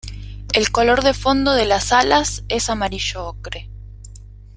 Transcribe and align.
El 0.51 0.71
color 0.71 1.03
de 1.03 1.13
fondo 1.13 1.53
de 1.53 1.67
las 1.67 1.91
alas 1.91 2.43
es 2.49 2.71
amarillo 2.71 3.27
ocre. 3.27 3.69